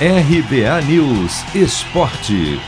[0.00, 2.58] RBA News Esporte.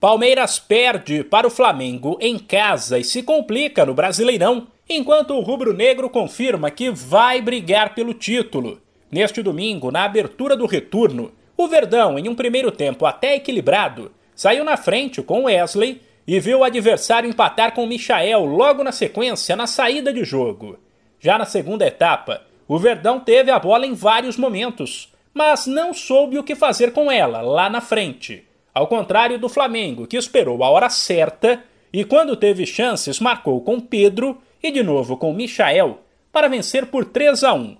[0.00, 6.10] Palmeiras perde para o Flamengo em casa e se complica no Brasileirão, enquanto o rubro-negro
[6.10, 8.80] confirma que vai brigar pelo título.
[9.08, 14.64] Neste domingo, na abertura do retorno, o Verdão, em um primeiro tempo até equilibrado, saiu
[14.64, 19.68] na frente com Wesley e viu o adversário empatar com Michael logo na sequência na
[19.68, 20.76] saída de jogo.
[21.20, 26.38] Já na segunda etapa, o Verdão teve a bola em vários momentos, mas não soube
[26.38, 28.44] o que fazer com ela lá na frente.
[28.72, 33.80] Ao contrário do Flamengo, que esperou a hora certa e, quando teve chances, marcou com
[33.80, 35.98] Pedro e de novo com Michael
[36.30, 37.76] para vencer por 3 a 1.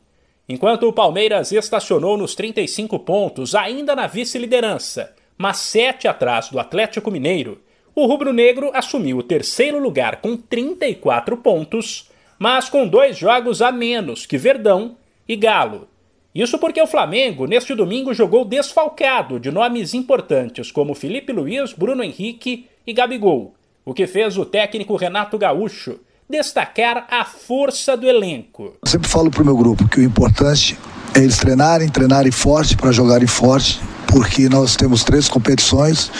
[0.49, 7.13] Enquanto o Palmeiras estacionou nos 35 pontos, ainda na vice-liderança, mas 7 atrás do Atlético
[7.13, 7.63] Mineiro,
[7.95, 14.25] o rubro-negro assumiu o terceiro lugar com 34 pontos mas com dois jogos a menos
[14.25, 14.97] que Verdão
[15.29, 15.87] e Galo.
[16.35, 22.03] Isso porque o Flamengo, neste domingo, jogou desfalcado de nomes importantes como Felipe Luiz, Bruno
[22.03, 28.75] Henrique e Gabigol, o que fez o técnico Renato Gaúcho destacar a força do elenco.
[28.83, 30.79] Eu sempre falo para o meu grupo que o importante
[31.15, 36.11] é eles treinarem, treinarem forte para jogarem forte, porque nós temos três competições,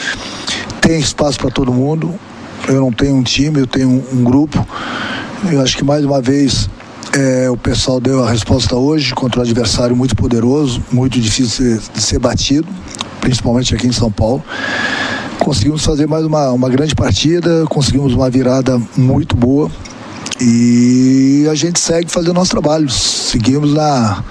[0.81, 2.13] tem espaço para todo mundo.
[2.67, 4.67] Eu não tenho um time, eu tenho um, um grupo
[5.49, 6.69] eu acho que mais uma vez
[7.13, 11.81] é, o pessoal deu a resposta hoje contra um adversário muito poderoso, muito difícil de
[11.81, 12.67] ser, de ser batido,
[13.19, 14.43] principalmente aqui em São Paulo.
[15.39, 19.71] Conseguimos fazer mais uma, uma grande partida, conseguimos uma virada muito boa
[20.41, 22.89] e a gente segue fazendo nosso trabalho.
[22.89, 24.23] Seguimos na,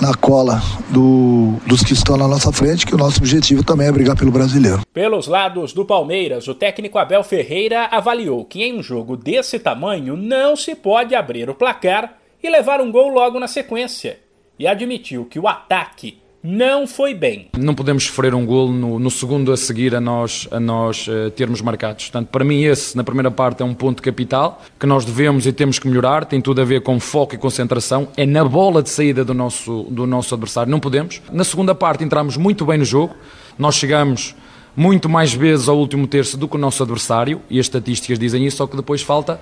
[0.00, 3.92] na cola do, dos que estão na nossa frente, que o nosso objetivo também é
[3.92, 4.80] brigar pelo brasileiro.
[4.92, 10.16] Pelos lados do Palmeiras, o técnico Abel Ferreira avaliou que em um jogo desse tamanho
[10.16, 14.18] não se pode abrir o placar e levar um gol logo na sequência.
[14.58, 17.48] E admitiu que o ataque não foi bem.
[17.58, 21.28] Não podemos sofrer um gol no, no segundo a seguir a nós, a nós uh,
[21.32, 22.04] termos marcados.
[22.04, 25.52] Portanto, para mim, esse, na primeira parte, é um ponto capital que nós devemos e
[25.52, 26.24] temos que melhorar.
[26.24, 28.06] Tem tudo a ver com foco e concentração.
[28.16, 30.70] É na bola de saída do nosso, do nosso adversário.
[30.70, 31.20] Não podemos.
[31.32, 33.16] Na segunda parte, entramos muito bem no jogo.
[33.58, 34.36] Nós chegamos
[34.76, 38.44] muito mais vezes ao último terço do que o nosso adversário, e as estatísticas dizem
[38.44, 39.40] isso, só que depois falta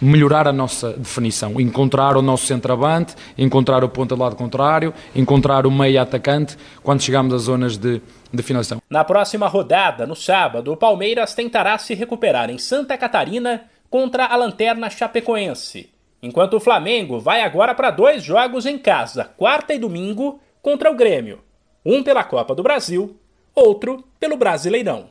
[0.00, 5.66] melhorar a nossa definição, encontrar o nosso centroavante, encontrar o ponta do lado contrário, encontrar
[5.66, 8.00] o meio atacante quando chegamos às zonas de,
[8.32, 8.80] de finalização.
[8.88, 14.36] Na próxima rodada, no sábado, o Palmeiras tentará se recuperar em Santa Catarina contra a
[14.36, 15.90] Lanterna Chapecoense,
[16.22, 20.94] enquanto o Flamengo vai agora para dois jogos em casa, quarta e domingo, contra o
[20.94, 21.40] Grêmio,
[21.84, 23.16] um pela Copa do Brasil,
[23.54, 25.10] outro pelo Brasileirão.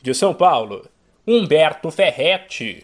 [0.00, 0.84] De São Paulo,
[1.26, 2.80] Humberto Ferretti.